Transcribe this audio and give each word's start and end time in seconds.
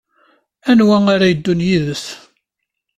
Anwa 0.69 0.97
ara 1.13 1.29
yeddun 1.31 1.61
yid-s? 1.67 2.05